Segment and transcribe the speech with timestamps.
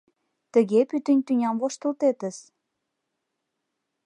[0.53, 2.37] Тыге пӱтынь тӱням воштылтетыс».